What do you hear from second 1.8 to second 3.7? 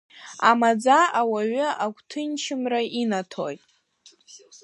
агәҭынчымра инаҭоит…